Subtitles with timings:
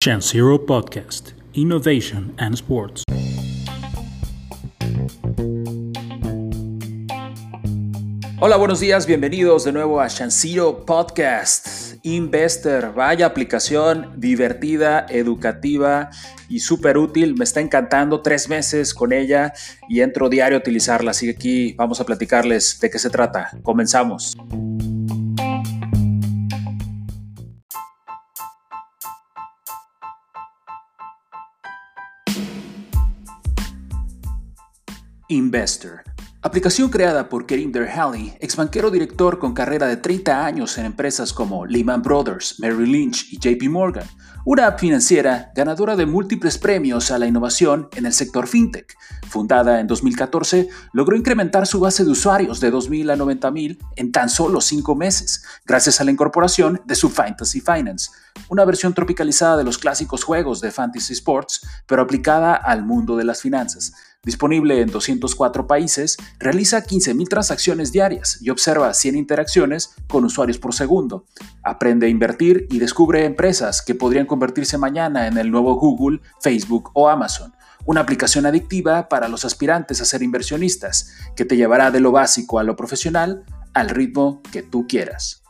[0.00, 3.02] Chance Zero Podcast Innovation and Sports.
[8.38, 11.96] Hola, buenos días, bienvenidos de nuevo a Shansiro Podcast.
[12.04, 16.10] Investor, vaya aplicación divertida, educativa
[16.48, 17.34] y súper útil.
[17.34, 19.52] Me está encantando tres meses con ella
[19.88, 21.10] y entro diario a utilizarla.
[21.10, 23.50] Así que aquí vamos a platicarles de qué se trata.
[23.64, 24.36] Comenzamos.
[35.28, 36.02] Investor.
[36.40, 41.32] Aplicación creada por Kerim Derhally, ex banquero director con carrera de 30 años en empresas
[41.32, 44.06] como Lehman Brothers, Merrill Lynch y JP Morgan.
[44.46, 48.96] Una app financiera ganadora de múltiples premios a la innovación en el sector fintech.
[49.28, 54.30] Fundada en 2014, logró incrementar su base de usuarios de 2.000 a 90.000 en tan
[54.30, 58.10] solo 5 meses, gracias a la incorporación de su Fantasy Finance,
[58.48, 63.24] una versión tropicalizada de los clásicos juegos de Fantasy Sports, pero aplicada al mundo de
[63.24, 63.92] las finanzas.
[64.24, 70.74] Disponible en 204 países, realiza 15.000 transacciones diarias y observa 100 interacciones con usuarios por
[70.74, 71.24] segundo.
[71.62, 76.90] Aprende a invertir y descubre empresas que podrían convertirse mañana en el nuevo Google, Facebook
[76.94, 77.54] o Amazon.
[77.86, 82.58] Una aplicación adictiva para los aspirantes a ser inversionistas, que te llevará de lo básico
[82.58, 85.42] a lo profesional al ritmo que tú quieras.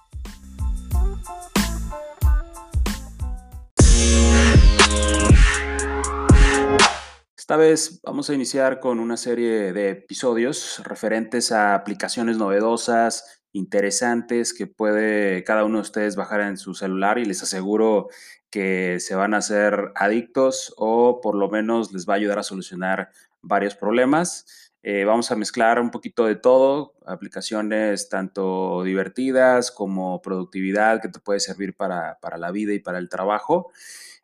[7.49, 14.53] Esta vez vamos a iniciar con una serie de episodios referentes a aplicaciones novedosas, interesantes
[14.53, 18.09] que puede cada uno de ustedes bajar en su celular y les aseguro
[18.51, 22.43] que se van a hacer adictos o por lo menos les va a ayudar a
[22.43, 23.09] solucionar
[23.41, 24.75] varios problemas.
[24.83, 31.19] Eh, vamos a mezclar un poquito de todo, aplicaciones tanto divertidas como productividad que te
[31.19, 33.73] puede servir para, para la vida y para el trabajo.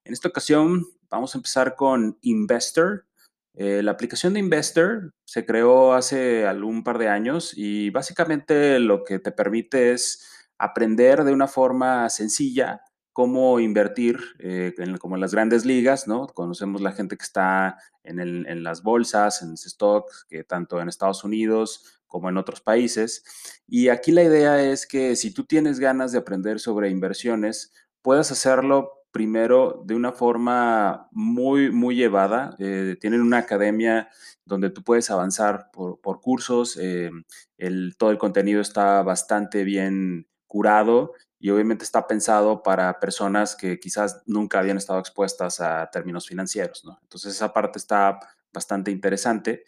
[0.05, 3.07] En esta ocasión vamos a empezar con Investor.
[3.55, 9.05] Eh, la aplicación de Investor se creó hace algún par de años y básicamente lo
[9.05, 12.81] que te permite es aprender de una forma sencilla
[13.15, 16.27] cómo invertir, eh, como en las grandes ligas, ¿no?
[16.27, 22.03] Conocemos la gente que está en, las bolsas, en stocks, que tanto en Estados Unidos
[22.09, 23.25] como en otros países.
[23.69, 28.33] Y aquí la idea es que si tú tienes ganas de aprender sobre inversiones, puedas
[28.33, 32.57] hacerlo primero de una forma muy, muy llevada.
[32.59, 34.09] Eh, tienen una academia
[34.45, 36.77] donde tú puedes avanzar por, cursos.
[36.81, 37.13] Eh,
[37.57, 43.79] el, todo el contenido está bastante bien curado y obviamente está pensado para personas que
[43.79, 46.83] quizás nunca habían estado expuestas a términos financieros.
[47.03, 48.19] Entonces esa parte está
[48.53, 49.63] bastante interesante.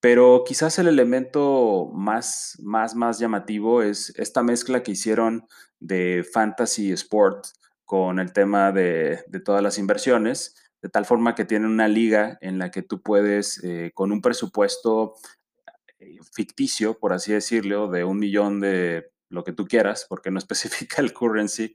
[0.00, 5.46] Pero quizás el elemento más, más, más llamativo es esta mezcla que hicieron
[5.80, 7.46] de fantasy sport
[7.86, 12.58] con el tema de, todas las inversiones, de tal forma que tienen una liga en
[12.58, 15.14] la que tú puedes, eh, con un presupuesto
[15.98, 20.38] eh, ficticio, por así decirlo, de un millón de lo que tú quieras, porque no
[20.44, 21.74] especifica el currency,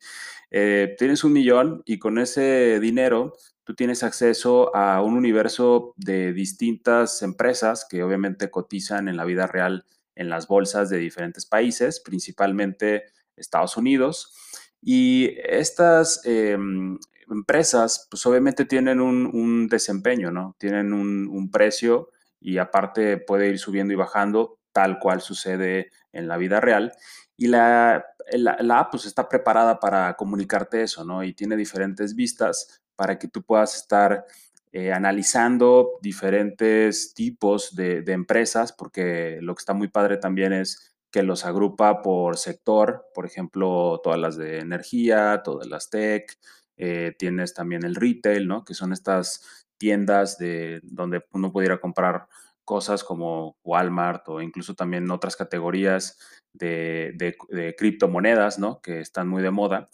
[0.52, 3.34] eh, tienes un millón y con ese dinero
[3.64, 9.48] tú tienes acceso a un universo de distintas empresas que obviamente cotizan en la vida
[9.48, 9.86] real
[10.16, 13.06] en las bolsas de diferentes países, principalmente
[13.38, 14.36] Estados Unidos.
[14.82, 16.98] Y estas em,
[17.30, 20.56] empresas, pues obviamente tienen un, desempeño, ¿no?
[20.60, 22.10] Tienen un, precio
[22.40, 26.92] y aparte puede ir subiendo y bajando, tal cual sucede en la vida real.
[27.38, 31.24] Y la, la, app pues está preparada para comunicarte eso, ¿no?
[31.24, 34.26] Y tiene diferentes vistas para que tú puedas estar
[34.72, 40.91] eh, analizando diferentes tipos de, de, empresas, porque lo que está muy padre también es
[41.12, 46.38] que los agrupa por sector, por ejemplo, todas las de energía, todas las tech,
[46.78, 48.64] eh, tienes también el retail, ¿no?
[48.64, 52.28] Que son estas tiendas de donde uno pudiera comprar
[52.64, 56.18] cosas como Walmart o incluso también otras categorías
[56.54, 57.36] de,
[57.78, 58.82] criptomonedas, ¿no?
[58.82, 59.90] Que están muy de moda.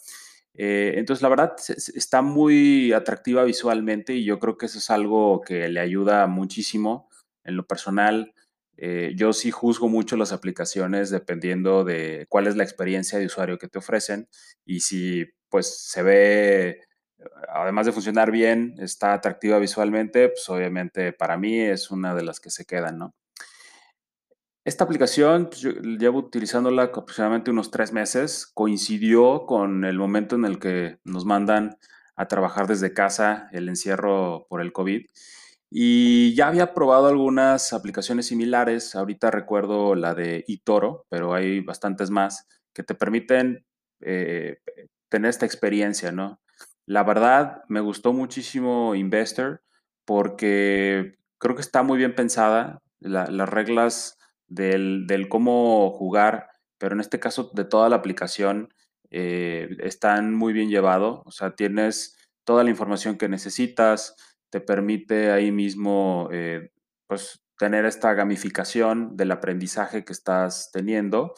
[0.54, 1.56] Eh, entonces, la verdad,
[1.94, 7.08] está muy atractiva visualmente y yo creo que eso es algo que le ayuda muchísimo
[7.44, 8.34] en lo personal
[8.80, 13.58] eh, yo sí juzgo mucho las aplicaciones dependiendo de cuál es la experiencia de usuario
[13.58, 14.28] que te ofrecen
[14.64, 16.80] y si pues se ve,
[17.52, 22.38] además de funcionar bien, está atractiva visualmente, pues obviamente para mí es una de las
[22.38, 23.12] que se quedan.
[24.64, 30.44] Esta aplicación, pues, yo llevo utilizándola aproximadamente unos tres meses, coincidió con el momento en
[30.44, 31.78] el que nos mandan
[32.14, 35.06] a trabajar desde casa el encierro por el COVID.
[35.70, 38.94] Y ya había probado algunas aplicaciones similares.
[38.94, 43.66] Ahorita recuerdo la de eToro, pero hay bastantes más que te permiten
[44.00, 44.58] eh,
[45.08, 46.40] tener esta experiencia, ¿no?
[46.86, 49.62] La verdad, me gustó muchísimo Investor
[50.04, 52.82] porque creo que está muy bien pensada.
[53.00, 56.48] La- las reglas del, del cómo jugar,
[56.78, 58.72] pero en este caso de toda la aplicación,
[59.10, 61.22] eh, están muy bien llevado.
[61.26, 64.16] O sea, tienes toda la información que necesitas,
[64.50, 66.70] te permite ahí mismo, eh,
[67.06, 71.34] pues, tener esta gamificación del aprendizaje que estás teniendo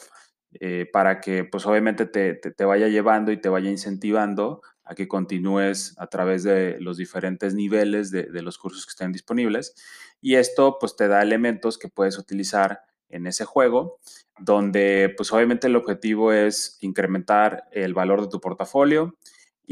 [0.59, 5.07] eh, para que pues obviamente te, te, vaya llevando y te vaya incentivando a que
[5.07, 9.73] continúes a través de los diferentes niveles de, de, los cursos que estén disponibles.
[10.19, 13.99] Y esto pues te da elementos que puedes utilizar en ese juego,
[14.39, 19.17] donde pues obviamente el objetivo es incrementar el valor de tu portafolio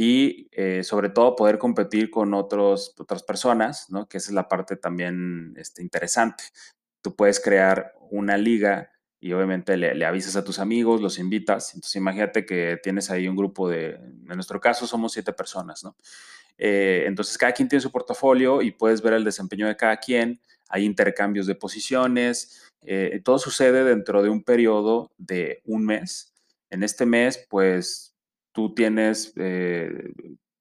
[0.02, 4.08] y eh, sobre todo poder competir con otros, otras personas, ¿no?
[4.08, 6.46] que esa es la parte también este, interesante.
[7.02, 11.76] Tú puedes crear una liga y obviamente le, le, avisas a tus amigos, los invitas.
[11.76, 15.98] Entonces imagínate que tienes ahí un grupo de, en nuestro caso somos siete personas, ¿no?
[16.58, 20.40] Eh, entonces cada quien tiene su portafolio y puedes ver el desempeño de cada quien,
[20.70, 26.34] hay intercambios de posiciones, eh, todo sucede dentro de un periodo de un mes.
[26.70, 28.09] En este mes, pues
[28.52, 30.14] tú tienes eh,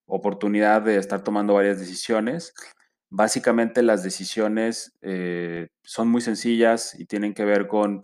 [0.07, 2.55] oportunidad de estar tomando varias decisiones.
[3.11, 8.03] Básicamente las decisiones eh, son muy sencillas y tienen que ver con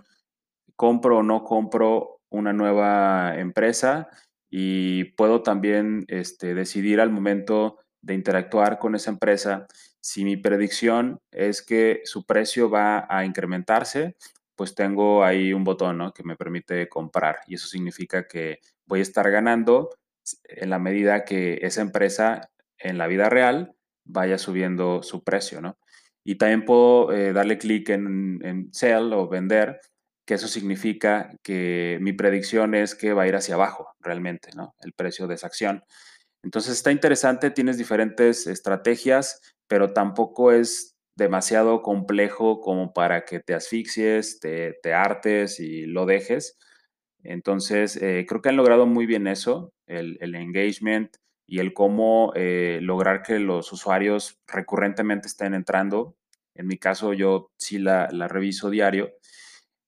[0.77, 4.09] compro o no compro una nueva empresa
[4.51, 9.67] y puedo también este, decidir al momento de interactuar con esa empresa.
[10.01, 14.17] Si mi predicción es que su precio va a incrementarse,
[14.57, 17.39] pues tengo ahí un botón que me permite comprar.
[17.47, 19.91] Y eso significa que voy a estar ganando
[20.45, 25.79] en la medida que esa empresa en la vida real vaya subiendo su precio, ¿no?
[26.25, 29.81] Y también puedo eh, darle clic en, en sell o vender
[30.27, 34.75] que eso significa que mi predicción es que va a ir hacia abajo realmente, ¿no?
[34.81, 35.85] El precio de esa acción.
[36.43, 43.55] Entonces está interesante, tienes diferentes estrategias, pero tampoco es demasiado complejo como para que te
[43.55, 46.59] asfixies, te, te hartes y lo dejes.
[47.25, 51.17] Entonces, eh, creo que han logrado muy bien eso, el, engagement
[51.47, 56.17] y el cómo eh, lograr que los usuarios recurrentemente estén entrando.
[56.55, 59.13] En mi caso, yo sí la, reviso diario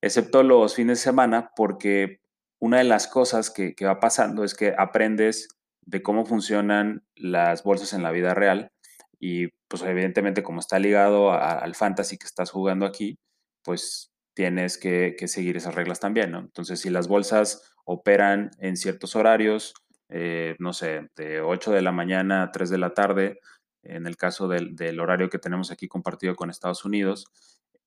[0.03, 2.21] excepto los fines de semana, porque
[2.59, 5.49] una de las cosas que, va pasando es que aprendes
[5.83, 8.73] de cómo funcionan las bolsas en la vida real
[9.19, 13.19] y pues evidentemente como está ligado al fantasy que estás jugando aquí,
[13.62, 16.41] pues tienes que, que, seguir esas reglas también, ¿no?
[16.41, 19.73] Entonces, si las bolsas operan en ciertos horarios,
[20.11, 23.41] eh, no sé, de 8 de la mañana a 3 de la tarde,
[23.83, 27.25] en el caso del, del horario que tenemos aquí compartido con Estados Unidos,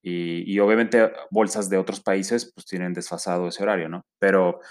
[0.02, 4.06] y, y, obviamente bolsas de otros países pues tienen desfasado ese horario, ¿no?
[4.18, 4.62] Pero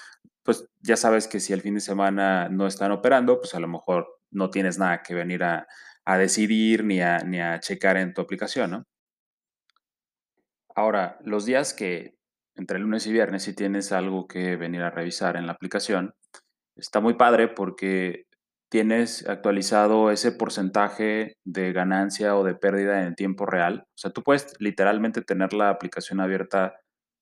[0.42, 3.68] pues ya sabes que si el fin de semana no están operando, pues a lo
[3.68, 5.68] mejor no tienes nada que venir a,
[6.04, 8.84] a decidir ni a, ni a checar en tu aplicación, ¿no?
[10.78, 12.14] Ahora, los días que
[12.54, 16.14] entre lunes y viernes si tienes algo que venir a revisar en la aplicación,
[16.76, 18.26] está muy padre porque
[18.70, 23.86] tienes actualizado ese porcentaje de ganancia o de pérdida en tiempo real.
[23.88, 26.76] O sea, tú puedes literalmente tener la aplicación abierta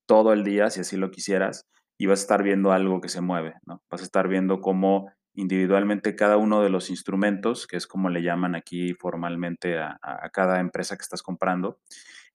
[0.06, 1.64] todo el día, si así lo quisieras,
[1.98, 3.80] y vas a estar viendo algo que se mueve, ¿no?
[3.90, 8.22] Vas a estar viendo cómo individualmente cada uno de los instrumentos, que es como le
[8.22, 11.78] llaman aquí formalmente a, a cada empresa que estás comprando,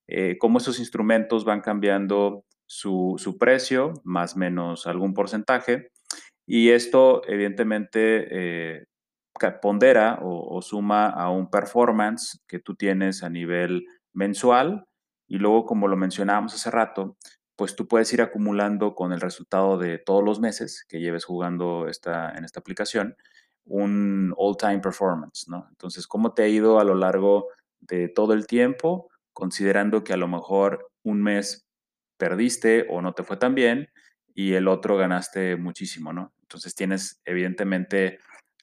[0.08, 5.92] eh, cómo esos instrumentos van cambiando su, su precio, más o menos algún porcentaje,
[6.46, 8.86] y esto evidentemente eh,
[9.62, 14.86] pondera o, o, suma a un performance que tú tienes a nivel mensual.
[15.28, 17.18] Y luego, como lo mencionábamos hace rato,
[17.56, 21.88] pues tú puedes ir acumulando con el resultado de todos los meses que lleves jugando
[21.88, 23.16] esta, en esta aplicación
[23.66, 25.68] un all-time performance, ¿no?
[25.70, 29.11] Entonces, ¿cómo te ha ido a lo largo de todo el tiempo,
[29.42, 31.66] considerando que a lo mejor un mes
[32.16, 33.90] perdiste o no te fue tan bien
[34.36, 36.32] y el otro ganaste muchísimo, ¿no?
[36.44, 38.20] Entonces tienes evidentemente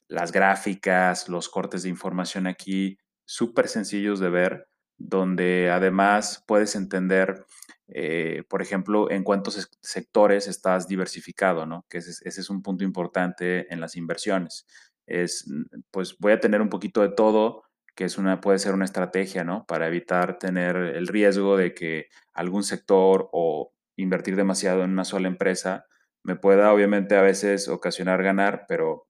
[0.07, 7.45] las gráficas, los cortes de información aquí súper sencillos de ver, donde además puedes entender,
[7.89, 11.85] eh, por ejemplo, en cuántos sectores estás diversificado, ¿no?
[11.89, 14.65] Que ese, ese, es un punto importante en las inversiones.
[15.05, 15.45] Es,
[15.91, 17.63] pues voy a tener un poquito de todo,
[17.99, 19.65] que es una, puede ser una estrategia, ¿no?
[19.65, 25.27] Para evitar tener el riesgo de que algún sector o invertir demasiado en una sola
[25.27, 25.85] empresa
[26.23, 29.09] me pueda obviamente a veces ocasionar ganar, pero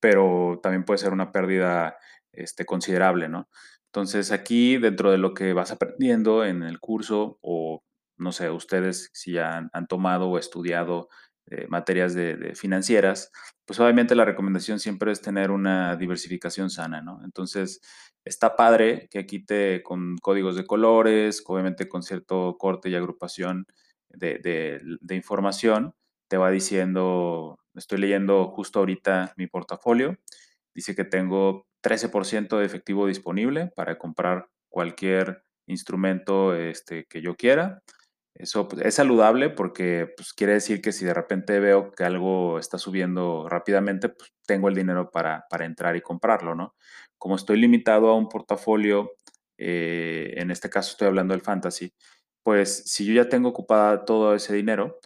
[0.00, 1.98] pero también puede ser una pérdida
[2.32, 3.50] este, considerable, ¿no?
[3.92, 7.84] Entonces aquí, dentro de lo que vas aprendiendo en el curso, o
[8.16, 11.10] no sé, ustedes si ya han, han tomado o estudiado
[11.68, 13.30] materias de, financieras,
[13.64, 17.20] pues obviamente la recomendación siempre es tener una diversificación sana, ¿no?
[17.24, 17.80] Entonces,
[18.24, 23.66] está padre que quite con códigos de colores, obviamente con cierto corte y agrupación
[24.08, 24.40] de,
[25.00, 25.94] de información,
[26.28, 30.18] te va diciendo, estoy leyendo justo ahorita mi portafolio,
[30.74, 37.82] dice que tengo 13% de efectivo disponible para comprar cualquier instrumento este, que yo quiera.
[38.38, 42.58] Eso pues, es saludable porque pues, quiere decir que si de repente veo que algo
[42.58, 46.74] está subiendo rápidamente, pues tengo el dinero para, entrar y comprarlo, ¿no?
[47.18, 49.12] Como estoy limitado a un portafolio,
[49.58, 51.92] eh, en este caso estoy hablando del fantasy,
[52.42, 54.98] pues si yo ya tengo ocupada todo ese dinero,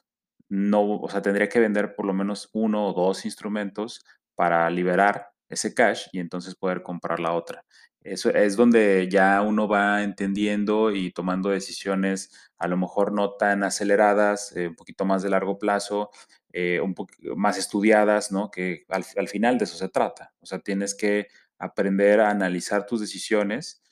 [0.49, 5.30] no, o sea, tendría que vender por lo menos uno o dos instrumentos para liberar
[5.50, 7.64] ese cash y entonces poder comprar la otra.
[8.02, 13.62] Eso es donde ya uno va entendiendo y tomando decisiones a lo mejor no tan
[13.62, 16.11] aceleradas, eh, un poquito más de largo plazo,
[16.52, 16.95] eh, un
[17.37, 18.50] más estudiadas, ¿no?
[18.50, 20.33] Que al, al, final de eso se trata.
[20.40, 21.28] O sea, tienes que
[21.59, 23.83] aprender a analizar tus decisiones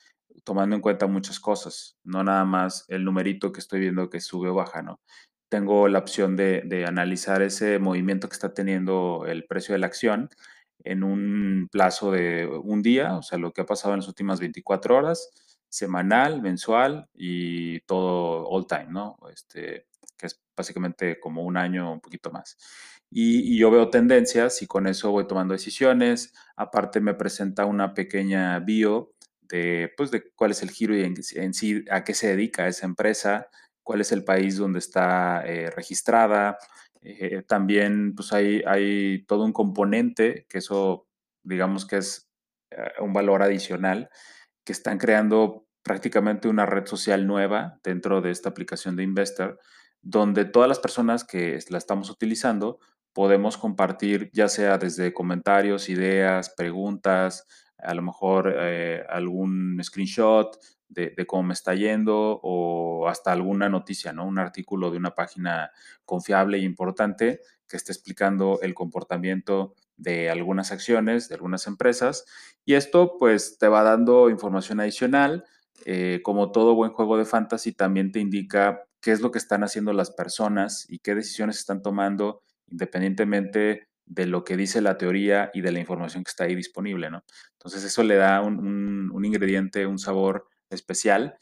[0.44, 4.48] tomando en cuenta muchas cosas, no nada más el numerito que estoy viendo que sube
[4.48, 5.00] o baja, ¿no?
[5.50, 9.86] Tengo la opción de, de analizar ese movimiento que está teniendo el precio de la
[9.86, 10.30] acción
[10.84, 14.40] en un plazo de un día, o sea, lo que ha pasado en las últimas
[14.40, 15.30] 24 horas,
[15.68, 19.18] semanal, mensual y todo all time, ¿no?
[19.32, 22.56] Este, que es básicamente como un año, un poquito más.
[23.10, 26.34] Y, yo veo tendencias y con eso voy tomando decisiones.
[26.56, 31.54] Aparte me presenta una pequeña bio de, pues, de cuál es el giro y en,
[31.54, 33.48] sí a qué se dedica esa empresa,
[33.82, 36.58] cuál es el país donde está eh, registrada,
[37.02, 41.06] eh, también pues hay, hay todo un componente, que eso
[41.42, 42.30] digamos que es
[42.70, 44.10] eh, un valor adicional,
[44.64, 49.58] que están creando prácticamente una red social nueva dentro de esta aplicación de Investor,
[50.02, 52.78] donde todas las personas que la estamos utilizando
[53.14, 57.46] podemos compartir ya sea desde comentarios, ideas, preguntas,
[57.78, 60.58] a lo mejor eh, algún screenshot
[60.88, 64.26] de, cómo me está yendo o hasta alguna noticia, ¿no?
[64.26, 65.70] Un artículo de una página
[66.04, 72.24] confiable e importante que esté explicando el comportamiento de algunas acciones, de algunas empresas.
[72.64, 75.44] Y esto pues te va dando información adicional.
[75.84, 79.62] Eh, como todo buen juego de fantasy, también te indica qué es lo que están
[79.62, 85.50] haciendo las personas y qué decisiones están tomando independientemente de lo que dice la teoría
[85.54, 87.24] y de la información que está ahí disponible, ¿no?
[87.52, 91.36] Entonces eso le da un, un ingrediente, un sabor especial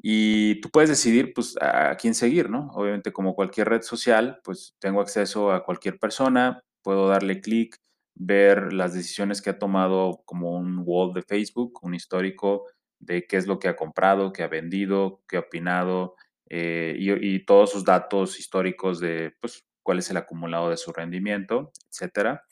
[0.00, 2.70] y tú puedes decidir pues a quién seguir, ¿no?
[2.74, 7.76] Obviamente como cualquier red social, pues tengo acceso a cualquier persona, puedo darle clic,
[8.14, 12.66] ver las decisiones que ha tomado como un wall de Facebook, un histórico
[12.98, 16.14] de qué es lo que ha comprado, qué ha vendido, qué ha opinado
[16.48, 20.92] eh, y, y, todos sus datos históricos de pues cuál es el acumulado de su
[20.92, 22.44] rendimiento, etcétera.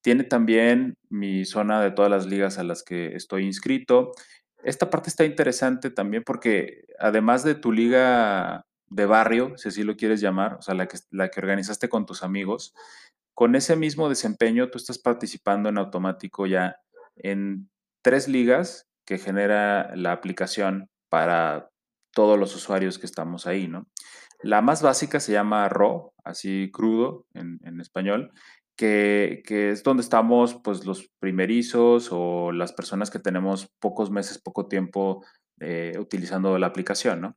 [0.00, 4.12] Tiene también mi zona de todas las ligas a las que estoy inscrito
[4.62, 9.96] esta parte está interesante también porque además de tu liga de barrio, si así lo
[9.96, 12.74] quieres llamar, o sea, la que, la que organizaste con tus amigos,
[13.34, 16.76] con ese mismo desempeño tú estás participando en automático ya
[17.16, 17.70] en
[18.02, 21.70] tres ligas que genera la aplicación para
[22.12, 23.86] todos los usuarios que estamos ahí, ¿no?
[24.40, 28.32] La más básica se llama RAW, así crudo en, español,
[28.76, 34.68] que, es donde estamos pues los primerizos o las personas que tenemos pocos meses, poco
[34.68, 35.24] tiempo
[35.60, 37.36] eh, utilizando la aplicación, ¿no?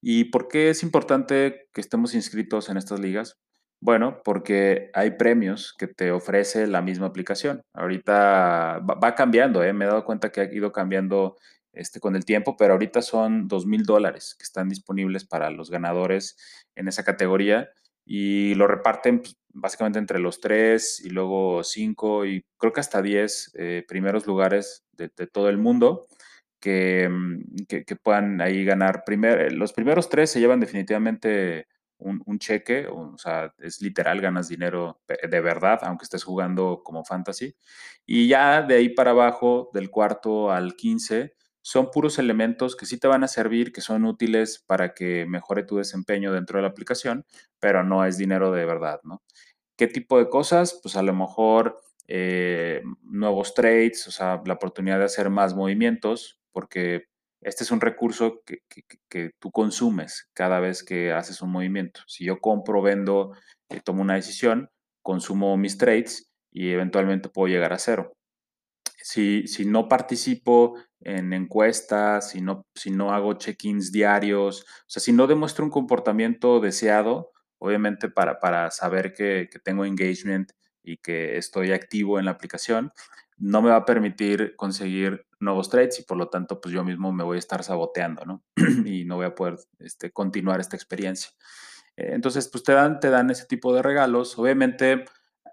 [0.00, 3.38] ¿Y por qué es importante que estemos inscritos en estas ligas?
[3.80, 7.62] Bueno, porque hay premios que te ofrece la misma aplicación.
[7.74, 9.72] Ahorita va, cambiando, ¿eh?
[9.72, 11.36] me he dado cuenta que ha ido cambiando
[11.76, 15.70] este, con el tiempo, pero ahorita son dos mil dólares que están disponibles para los
[15.70, 16.36] ganadores
[16.74, 17.70] en esa categoría
[18.06, 23.02] y lo reparten pues, básicamente entre los tres y luego cinco y creo que hasta
[23.02, 26.06] diez eh, primeros lugares de, todo el mundo
[26.64, 29.04] mm, que, que, puedan ahí ganar.
[29.04, 31.66] Primer, los primeros tres se llevan definitivamente
[31.98, 37.04] un, un, cheque, o sea, es literal, ganas dinero de verdad, aunque estés jugando como
[37.04, 37.56] fantasy.
[38.06, 41.34] Y ya de ahí para abajo, del cuarto al quince,
[41.66, 45.64] son puros elementos que sí te van a servir, que son útiles para que mejore
[45.64, 47.26] tu desempeño dentro de la aplicación,
[47.58, 49.24] pero no es dinero de verdad, ¿no?
[49.76, 50.78] ¿Qué tipo de cosas?
[50.80, 56.38] Pues a lo mejor eh, nuevos trades, o sea, la oportunidad de hacer más movimientos,
[56.52, 57.06] porque
[57.40, 58.60] este es un recurso que,
[59.08, 62.00] que, tú consumes cada vez que haces un movimiento.
[62.06, 63.32] Si yo compro, vendo,
[63.70, 64.70] eh, tomo una decisión,
[65.02, 68.16] consumo mis trades y eventualmente puedo llegar a cero.
[69.06, 75.00] Si, si no participo en encuestas, si no, si no hago check-ins diarios, o sea,
[75.00, 80.50] si no demuestro un comportamiento deseado obviamente para, para saber que, que tengo engagement
[80.82, 82.92] y que estoy activo en la aplicación,
[83.38, 87.12] no me va a permitir conseguir nuevos trades y por lo tanto, pues yo mismo
[87.12, 88.42] me voy a estar saboteando, ¿no?
[88.84, 91.30] y no voy a poder este, continuar esta experiencia.
[91.96, 94.38] Eh, entonces, pues te dan, te dan ese tipo de regalos.
[94.38, 95.04] Obviamente,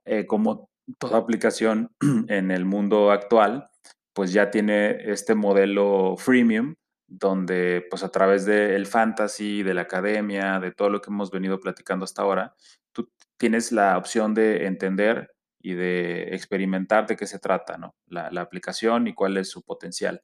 [0.06, 0.70] eh, como
[1.00, 1.92] toda aplicación
[2.28, 3.70] en el mundo actual,
[4.14, 6.76] pues ya tiene este modelo freemium,
[7.08, 11.60] donde pues a través del fantasy, de la academia, de todo lo que hemos venido
[11.60, 12.56] platicando hasta ahora,
[12.92, 17.96] tú tienes la opción de entender y de experimentar de qué se trata, ¿no?
[18.08, 20.22] La, aplicación y cuál es su potencial.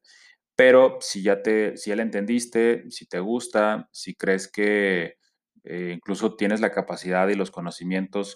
[0.55, 5.15] Pero si ya te, si ya la entendiste, si te gusta, si crees que
[5.63, 8.35] eh, incluso tienes la capacidad y los conocimientos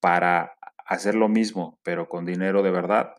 [0.00, 0.56] para
[0.92, 3.14] hacer lo mismo, pero con dinero de verdad,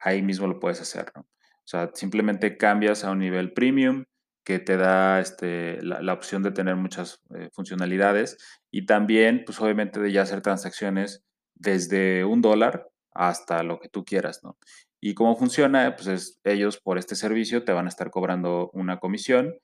[0.00, 1.12] ahí mismo lo puedes hacer.
[1.16, 1.24] O
[1.68, 4.04] sea, simplemente cambias a un nivel premium
[4.44, 8.38] que te da este, la, opción de tener muchas eh, funcionalidades
[8.70, 14.04] y también, pues obviamente, de ya hacer transacciones desde un dólar hasta lo que tú
[14.04, 14.56] quieras, ¿no?
[15.00, 18.98] Y cómo funciona, pues es, ellos por este servicio te van a estar cobrando una
[18.98, 19.58] comisión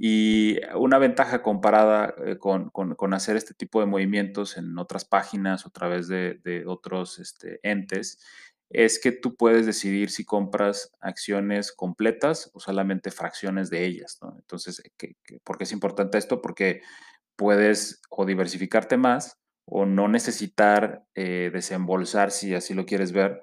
[0.00, 5.64] y una ventaja comparada eh, con, con, hacer este tipo de movimientos en otras páginas
[5.64, 8.24] o a través de, otros este, entes
[8.70, 14.20] es que tú puedes decidir si compras acciones completas o solamente fracciones de ellas.
[14.36, 14.80] Entonces,
[15.42, 16.40] ¿por qué es importante esto?
[16.40, 16.82] Porque
[17.34, 23.42] puedes o diversificarte más o no necesitar eh, desembolsar, si así lo quieres ver,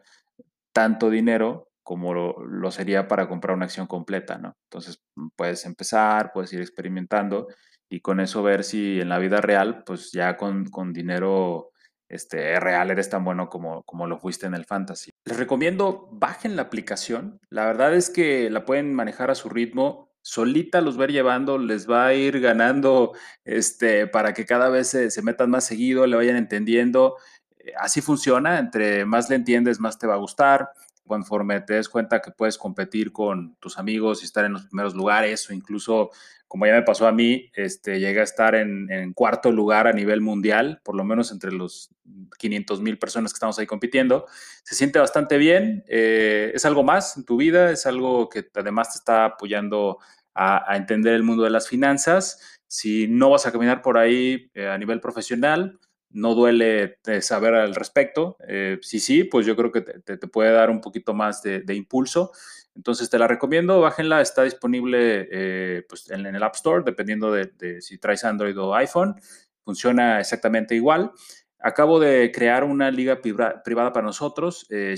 [0.72, 4.58] tanto dinero como lo, sería para comprar una acción completa, ¿no?
[4.64, 7.48] Entonces, mm, puedes empezar, puedes ir experimentando
[7.88, 11.70] y con eso ver si en la vida real, pues ya con, con dinero
[12.10, 15.12] este, real eres tan bueno como, como lo fuiste en el fantasy.
[15.26, 17.40] Les recomiendo, bajen la aplicación.
[17.52, 20.10] La verdad es que la pueden manejar a su ritmo.
[20.24, 23.14] Solita los ver llevando, les va a ir ganando
[23.44, 27.18] este, para que cada vez se, se metan más seguido, le vayan entendiendo.
[27.60, 30.72] Eh, así funciona, entre más le entiendes, más te va a gustar
[31.06, 34.96] conforme te des cuenta que puedes competir con tus amigos y estar en los primeros
[34.96, 36.10] lugares o incluso,
[36.48, 40.22] como ya me pasó a mí, este, llegué a estar en, cuarto lugar a nivel
[40.22, 41.90] mundial, por lo menos entre los
[42.38, 44.26] 500 mil personas que estamos ahí compitiendo.
[44.64, 48.94] Se siente bastante bien, eh, es algo más en tu vida, es algo que además
[48.94, 50.00] te está apoyando
[50.34, 52.60] a, entender el mundo de las finanzas.
[52.68, 55.80] Si no vas a caminar por ahí eh, a nivel profesional,
[56.16, 58.38] no duele eh, saber al respecto.
[58.48, 62.32] Eh, si sí, pues yo creo que te, puede dar un poquito más de, impulso.
[62.74, 67.82] Entonces te la recomiendo, bájenla, está disponible eh, pues en, el App Store, dependiendo de,
[67.82, 69.16] si traes Android o iPhone.
[69.64, 71.12] Funciona exactamente igual.
[71.60, 74.96] Acabo de crear una liga privada para nosotros, eh,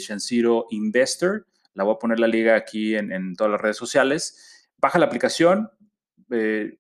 [0.70, 1.48] Investor.
[1.74, 4.70] La voy a poner la liga aquí en, todas las redes sociales.
[4.78, 5.72] Baja la aplicación,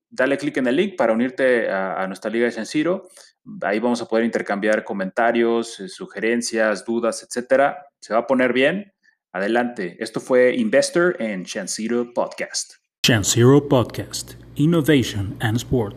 [0.09, 3.07] dale clic en el link para unirte a, nuestra liga de.
[3.61, 7.85] Ahí vamos a poder intercambiar comentarios, eh, sugerencias, dudas, etcétera.
[7.99, 8.93] Se va a poner bien.
[9.31, 9.95] Adelante.
[9.99, 12.73] Esto fue Investor en Chanciro Podcast.
[13.03, 14.33] Chanciro Podcast.
[14.55, 15.95] Innovation and Sports.